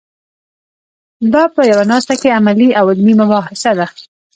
دا 1.33 1.43
په 1.55 1.61
یوه 1.71 1.83
ناسته 1.91 2.13
کې 2.21 2.35
عملي 2.37 2.69
او 2.79 2.85
علمي 2.91 3.13
مباحثه 3.21 3.71
ده. 3.79 3.87